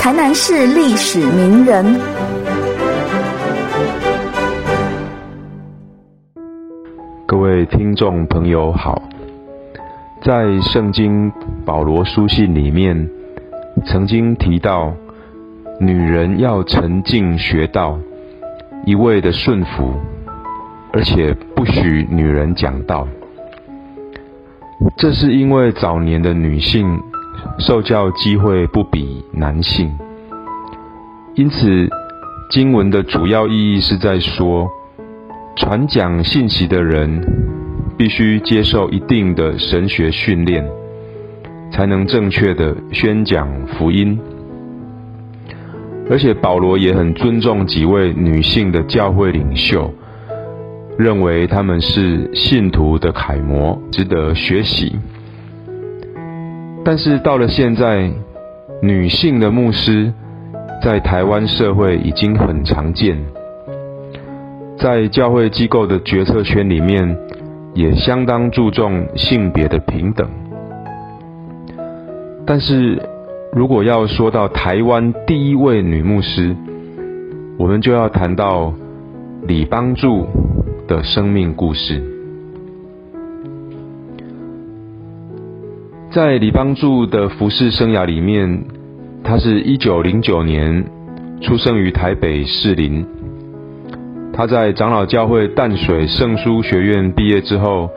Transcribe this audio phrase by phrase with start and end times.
[0.00, 1.84] 台南市历史名人。
[7.26, 9.02] 各位听众朋友好，
[10.22, 11.30] 在圣经
[11.66, 13.10] 保罗书信里面，
[13.84, 14.90] 曾经提到，
[15.78, 17.98] 女人要沉静学道，
[18.86, 19.92] 一味的顺服，
[20.94, 23.06] 而且不许女人讲道。
[24.96, 26.98] 这是因为早年的女性
[27.58, 29.90] 受教机会不比男性，
[31.34, 31.88] 因此
[32.50, 34.68] 经文的主要意义是在说，
[35.56, 37.20] 传讲信息的人
[37.96, 40.66] 必须接受一定的神学训练，
[41.72, 44.18] 才能正确的宣讲福音。
[46.10, 49.92] 而且保罗也很尊重几位女性的教会领袖。
[50.98, 54.98] 认为他们是信徒的楷模，值得学习。
[56.84, 58.10] 但是到了现在，
[58.82, 60.12] 女性的牧师
[60.82, 63.18] 在台湾社会已经很常见，
[64.78, 67.16] 在教会机构的决策圈里面，
[67.74, 70.28] 也相当注重性别的平等。
[72.46, 73.00] 但是
[73.52, 76.56] 如果要说到台湾第一位女牧师，
[77.58, 78.72] 我们就要谈到
[79.46, 80.26] 李邦柱。
[80.88, 82.02] 的生命故事，
[86.12, 88.64] 在李邦柱的服饰生涯里面，
[89.22, 90.84] 他是一九零九年
[91.40, 93.06] 出生于台北士林。
[94.32, 97.88] 他在长老教会淡水圣书学院毕业之后，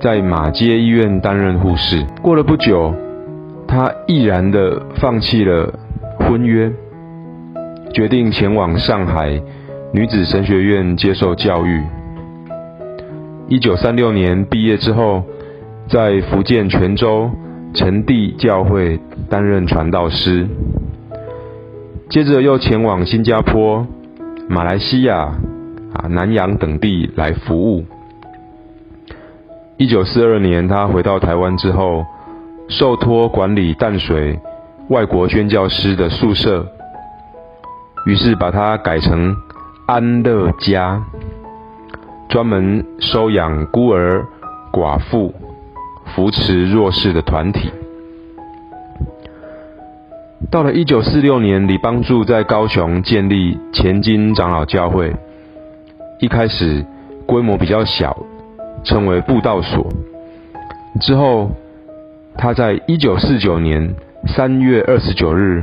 [0.00, 2.04] 在马街医院担任护士。
[2.20, 2.92] 过了不久，
[3.68, 5.72] 他毅然的放弃了
[6.18, 6.68] 婚约，
[7.94, 9.40] 决定前往上海
[9.92, 11.80] 女子神学院接受教育。
[13.46, 15.22] 一九三六年毕业之后，
[15.88, 17.30] 在福建泉州
[17.72, 18.98] 陈地教会
[19.30, 20.46] 担任传道师，
[22.10, 23.86] 接着又前往新加坡、
[24.48, 25.32] 马来西亚、
[25.94, 27.84] 啊南洋等地来服务。
[29.76, 32.04] 一九四二年，他回到台湾之后，
[32.68, 34.38] 受托管理淡水
[34.88, 36.66] 外国宣教师的宿舍，
[38.06, 39.36] 于是把它改成
[39.86, 41.00] 安乐家。
[42.28, 44.26] 专门收养孤儿、
[44.72, 45.32] 寡妇、
[46.16, 47.70] 扶持弱势的团体。
[50.50, 55.14] 到了一九四六年，李邦柱在高雄建立前金长老教会，
[56.18, 56.82] 一开始
[57.26, 58.16] 规模比较小，
[58.82, 59.86] 称为布道所。
[61.02, 61.50] 之后，
[62.34, 63.94] 他在一九四九年
[64.26, 65.62] 三月二十九日，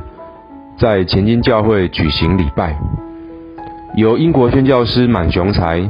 [0.77, 2.77] 在前金教会举行礼拜，
[3.95, 5.89] 由英国宣教师满雄才。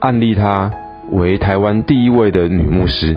[0.00, 0.70] 案例他
[1.12, 3.16] 为台湾第一位的女牧师。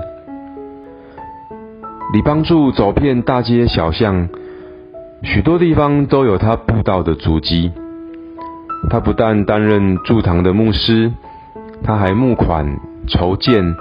[2.14, 4.30] 李帮助走遍大街小巷，
[5.24, 7.72] 许多地方都有他布道的足迹。
[8.90, 11.12] 他不但担任驻堂的牧师，
[11.84, 13.76] 他还募款筹建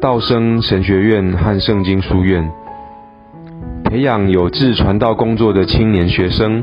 [0.00, 2.48] 道生神学院和圣经书院，
[3.84, 6.62] 培养有志传道工作的青年学生，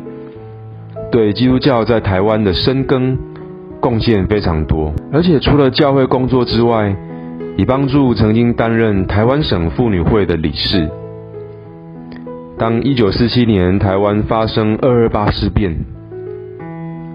[1.12, 3.18] 对基督教在台湾的深耕。
[3.82, 6.96] 贡献非常多，而且除了教会工作之外，
[7.58, 10.90] 李帮助曾经担任台湾省妇女会的理事。
[12.58, 15.74] 当一九四七年台湾发生二二八事变，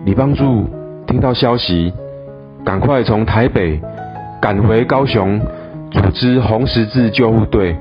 [0.07, 0.67] 李帮助
[1.07, 1.93] 听到消息，
[2.65, 3.79] 赶快从台北
[4.41, 5.39] 赶回高雄，
[5.91, 7.77] 组织红十字救护队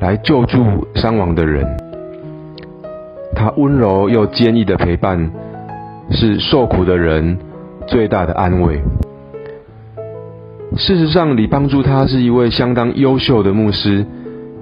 [0.00, 1.64] 来救助伤亡的人。
[3.36, 5.30] 他温柔又坚毅的陪伴，
[6.10, 7.38] 是受苦的人。
[7.86, 8.80] 最大的安慰。
[10.76, 14.04] 事实上，李帮助他是一位相当优秀的牧师，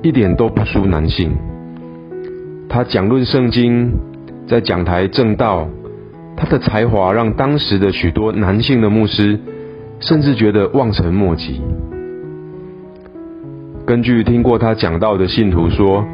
[0.03, 1.33] 一点都不输男性。
[2.69, 3.93] 他讲论圣经，
[4.47, 5.67] 在讲台正道，
[6.37, 9.39] 他的才华让当时的许多男性的牧师
[10.01, 11.61] 甚至觉得望尘莫及。
[13.87, 16.05] 根据听过他讲道的信徒说，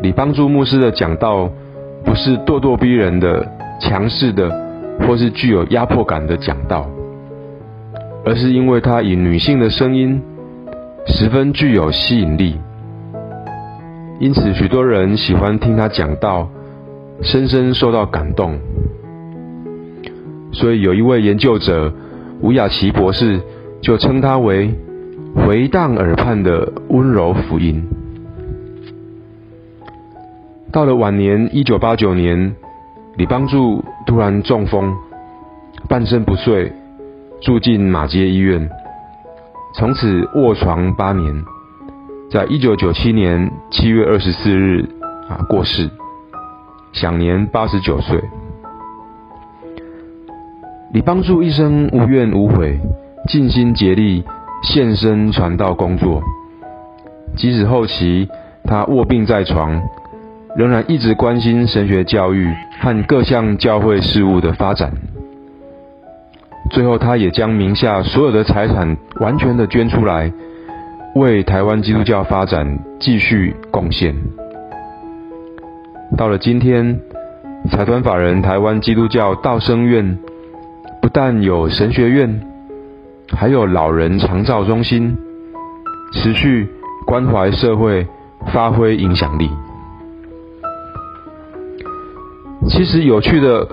[0.00, 1.50] 李帮助牧师的讲道
[2.04, 3.46] 不是咄咄逼人的、
[3.80, 4.68] 强势的。
[5.06, 6.84] 或是具有压迫感的讲道，
[8.28, 10.20] 而是因为他以女性的声音
[11.06, 12.58] 十分具有吸引力，
[14.20, 16.46] 因此许多人喜欢听他讲道，
[17.22, 18.58] 深深受到感动。
[20.52, 21.90] 所以有一位研究者
[22.42, 23.40] 吴雅琪博士
[23.80, 24.74] 就称他为
[25.34, 27.82] “回荡耳畔的温柔福音”。
[30.70, 32.54] 到了晚年，一九八九年。
[33.16, 34.94] 李帮助突然中风，
[35.88, 36.70] 半身不遂，
[37.40, 38.68] 住进马街医院，
[39.74, 41.44] 从此卧床八年，
[42.30, 44.84] 在一九九七年七月二十四日
[45.28, 45.88] 啊过世。
[46.92, 48.18] 享年八十九岁。
[50.92, 52.80] 李帮助一生无怨无悔，
[53.28, 54.24] 尽心竭力
[54.62, 56.22] 献身传道工作，
[57.36, 58.28] 即使后期
[58.64, 59.80] 他卧病在床，
[60.56, 64.90] 仍然一直关心神学教育和各项教会事务的发展。
[66.70, 70.30] 最后，他也将名下所有的财产完全的捐出来，
[71.14, 74.14] 为台湾基督教发展继续贡献。
[76.16, 77.00] 到了今天，
[77.70, 80.18] 财团法人台湾基督教道生院
[81.00, 82.40] 不但有神学院，
[83.32, 85.16] 还有老人长照中心，
[86.12, 86.68] 持续
[87.06, 88.06] 关怀社会，
[88.52, 89.50] 发挥影响力。
[92.68, 93.66] 其实有趣的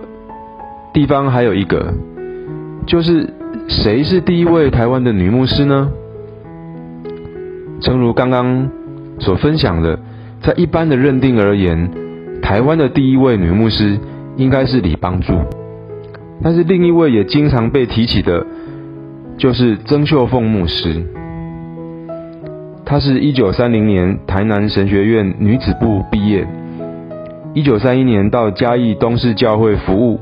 [0.93, 1.93] 地方还有一个。
[2.85, 3.27] 就是
[3.67, 5.91] 谁是第一位台湾的女牧师呢？
[7.81, 8.69] 正如刚刚
[9.19, 9.99] 所分享的，
[10.41, 11.89] 在一般的认定而言，
[12.41, 13.97] 台湾的第一位女牧师
[14.37, 15.33] 应该是李帮助。
[16.43, 18.45] 但是另一位也经常被提起的，
[19.37, 21.03] 就是曾秀凤牧师。
[22.85, 26.47] 她是一九三零年台南神学院女子部毕业，
[27.55, 30.19] 一九三一年到嘉义东市教会服务。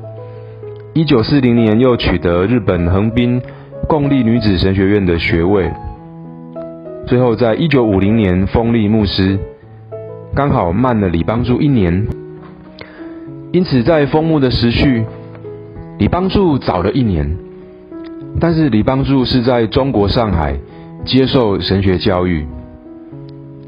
[0.95, 3.41] 一九四零年又取得日本横滨
[3.87, 5.71] 共立女子神学院的学位，
[7.07, 9.39] 最后在一九五零年封立牧师，
[10.35, 12.05] 刚好慢了李帮助一年，
[13.51, 15.03] 因此在封牧的时序，
[15.97, 17.37] 李帮助早了一年，
[18.39, 20.55] 但是李帮助是在中国上海
[21.05, 22.45] 接受神学教育，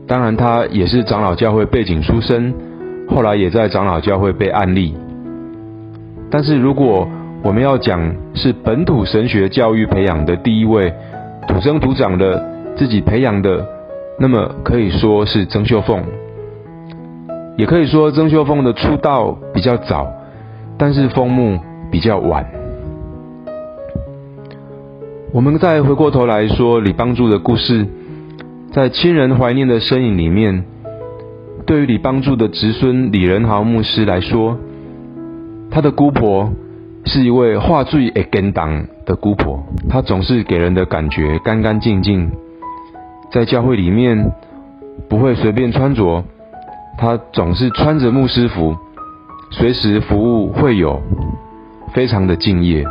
[0.06, 2.54] 当然他也是长老教会背景出身，
[3.10, 4.96] 后来也在长老教会被案例。
[6.36, 7.08] 但是如果
[7.44, 10.94] 我们要讲是本土神学教育培养的第一位
[11.48, 12.46] 土生土长的
[12.76, 13.66] 自己培养的，
[14.20, 16.04] 那么可以说是曾秀凤，
[17.56, 20.12] 也可以说曾秀凤的出道比较早，
[20.78, 21.58] 但是封墓
[21.90, 22.46] 比较晚。
[25.32, 27.88] 我们再回过头来说李帮助的故事，
[28.74, 30.66] 在亲人怀念的身影里面，
[31.66, 34.58] 对于李帮助的侄孙李仁豪牧师来说。
[35.76, 36.50] 他的姑婆
[37.04, 42.32] 是一位话最会跟党的姑婆，她总是给人的感觉干干净净，
[43.30, 44.32] 在教会里面
[45.10, 46.24] 不会随便穿着，
[46.98, 48.74] 她总是穿着牧师服，
[49.52, 51.02] 随时服务会友，
[51.94, 52.86] 非常的敬业。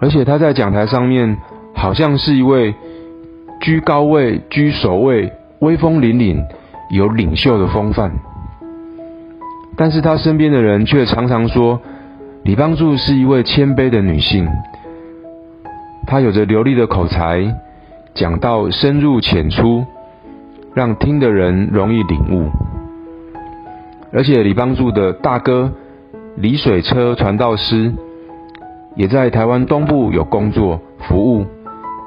[0.00, 1.36] 而且他在讲台上面
[1.74, 2.74] 好像是一位
[3.60, 6.42] 居高位、居首位、威风凛凛、
[6.88, 8.10] 有领袖的风范。
[9.74, 11.80] 但是他身边的人却常常说，
[12.44, 14.46] 李帮助是一位谦卑的女性。
[16.06, 17.42] 她有着流利的口才，
[18.12, 19.84] 讲到深入浅出，
[20.74, 22.50] 让听的人容易领悟。
[24.12, 25.72] 而且李帮助的大哥
[26.36, 27.92] 李水车传道师，
[28.94, 31.46] 也在台湾东部有工作服务，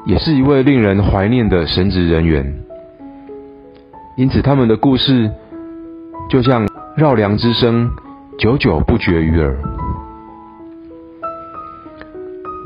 [0.06, 2.54] 也是一位令人怀念的神职人员。
[4.18, 5.32] 因此，他们的故事
[6.30, 6.68] 就像。
[6.96, 7.92] 绕梁之声，
[8.38, 9.54] 久久不绝于耳。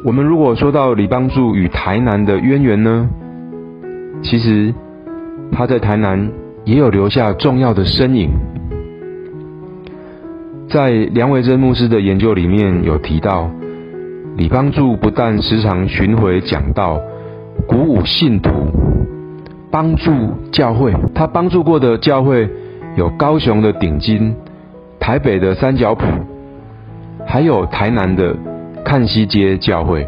[0.05, 3.09] 我们如果说到李帮助与台南的渊源呢？
[4.21, 4.71] 其实
[5.51, 6.31] 他在台南
[6.63, 8.29] 也有留下重要的身影。
[10.69, 13.49] 在梁维珍牧师的研究里面有提到，
[14.37, 17.01] 李帮助不但时常巡回讲道，
[17.67, 18.51] 鼓舞信徒，
[19.71, 20.11] 帮助
[20.51, 20.93] 教会。
[21.15, 22.47] 他帮助过的教会。
[22.99, 24.35] 有高雄的顶金，
[24.99, 26.05] 台北的三角埔，
[27.25, 28.35] 还有台南的
[28.83, 30.05] 看西街教会。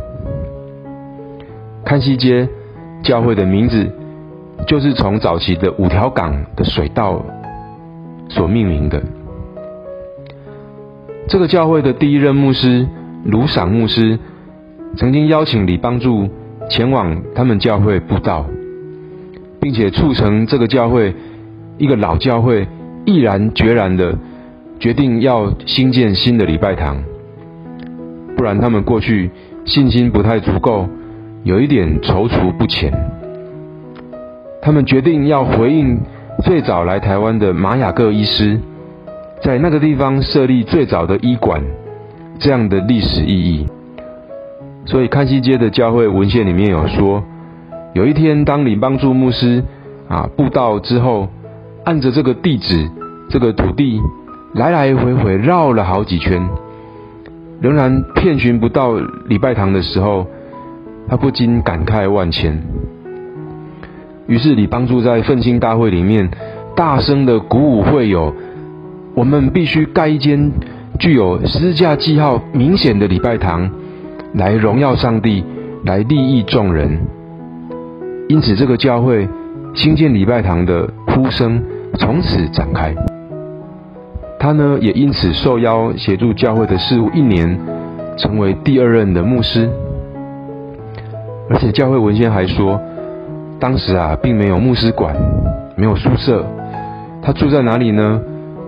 [1.85, 2.45] 看西街
[3.01, 3.89] 教会的名字，
[4.67, 7.23] 就是从早期的五条港的水道
[8.27, 9.01] 所命名的。
[11.29, 12.85] 这个教会的第一任牧师
[13.23, 14.19] 卢赏牧师，
[14.97, 16.27] 曾经邀请李帮助
[16.69, 18.45] 前往他们教会布道，
[19.61, 21.15] 并且促成这个教会
[21.77, 22.67] 一个老教会。
[23.05, 24.15] 毅然决然的
[24.79, 26.97] 决定要新建新的礼拜堂，
[28.37, 29.29] 不然他们过去
[29.65, 30.87] 信心不太足够，
[31.43, 32.91] 有一点踌躇不前。
[34.61, 35.99] 他们决定要回应
[36.43, 38.59] 最早来台湾的马雅各医师，
[39.41, 41.61] 在那个地方设立最早的医馆，
[42.37, 43.65] 这样的历史意义。
[44.85, 47.23] 所以康熙街的教会文献里面有说，
[47.93, 49.63] 有一天当你帮助牧师
[50.07, 51.27] 啊布道之后。
[51.83, 52.89] 按着这个地址，
[53.29, 53.99] 这个土地
[54.53, 56.47] 来来回回绕了好几圈，
[57.59, 58.93] 仍然遍寻不到
[59.27, 60.27] 礼拜堂的时候，
[61.07, 62.61] 他不禁感慨万千。
[64.27, 66.29] 于是李帮助在奋兴大会里面
[66.75, 68.33] 大声的鼓舞会友，
[69.15, 70.51] 我们必须盖一间
[70.99, 73.69] 具有十字架记号明显的礼拜堂，
[74.35, 75.43] 来荣耀上帝，
[75.83, 76.99] 来利益众人。
[78.29, 79.27] 因此，这个教会
[79.73, 81.61] 新建礼拜堂的呼声
[81.97, 82.93] 从此展开。
[84.39, 87.59] 他呢，也因此受邀协助教会的事务一年，
[88.17, 89.69] 成为第二任的牧师。
[91.49, 92.79] 而且教会文献还说，
[93.59, 95.15] 当时啊，并没有牧师馆，
[95.75, 96.45] 没有宿舍，
[97.21, 98.21] 他住在哪里呢？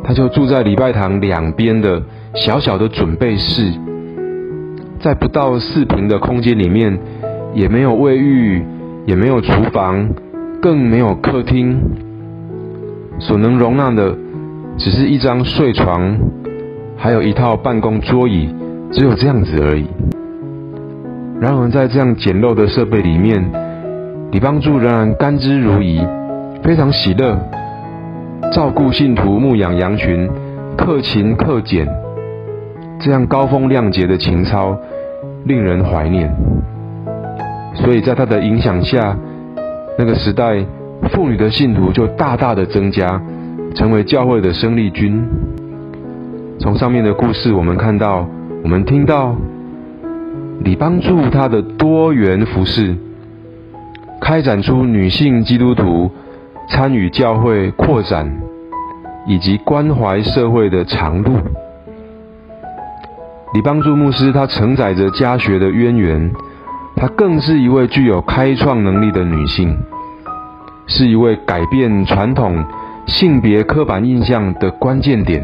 [0.04, 2.02] 他就住在礼拜堂两边的
[2.36, 3.72] 小小的准备室，
[5.00, 7.00] 在不到四平的空间里面，
[7.54, 8.64] 也没有卫浴，
[9.06, 10.08] 也没有厨房，
[10.62, 11.80] 更没有客厅，
[13.26, 14.14] 所能容纳的，
[14.78, 16.18] 只是一张睡床，
[16.98, 18.54] 还有一套办公桌椅，
[18.92, 19.88] 只有这样子而已。
[21.40, 23.42] 然而，在这样简陋的设备里面，
[24.32, 26.06] 李帮助仍然甘之如饴，
[26.64, 27.40] 非常喜乐。
[28.52, 30.30] 照顾信徒、牧养羊群，
[30.78, 31.88] 克勤克俭，
[33.00, 34.78] 这样高风亮节的情操，
[35.46, 36.30] 令人怀念。
[37.74, 39.18] 所以在他的影响下，
[39.98, 40.64] 那个时代
[41.12, 43.22] 妇女的信徒就大大的增加，
[43.76, 45.24] 成为教会的生力军。
[46.60, 48.28] 从上面的故事，我们看到，
[48.64, 49.36] 我们听到，
[50.64, 52.96] 李帮助他的多元服饰，
[54.22, 56.10] 开展出女性基督徒。
[56.70, 58.26] 参与教会扩展
[59.28, 61.34] 以及关怀社会的长路，
[63.54, 66.32] 李帮助牧师，他承载着家学的渊源，
[66.96, 69.78] 她更是一位具有开创能力的女性，
[70.88, 72.64] 是一位改变传统
[73.08, 75.42] 性别刻板印象的关键点，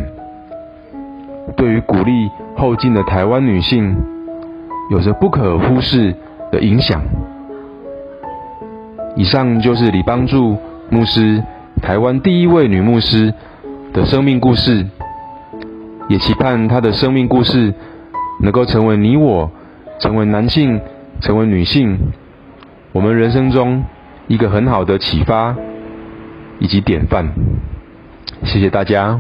[1.56, 3.96] 对于鼓励后进的台湾女性，
[4.92, 6.16] 有着不可忽视
[6.52, 7.02] 的影响。
[9.16, 10.58] 以上就是李帮助。
[10.92, 11.44] 牧师，
[11.84, 13.32] 台湾第一位女牧师
[13.94, 14.88] 的生命故事，
[16.08, 17.72] 也期盼她的生命故事
[18.42, 19.52] 能够成为你我，
[20.00, 20.82] 成为男性，
[21.22, 21.96] 成为女性，
[22.92, 23.84] 我们人生中
[24.30, 25.56] 一个很好的启发
[26.60, 27.28] 以及典范。
[28.46, 29.20] 谢谢大家。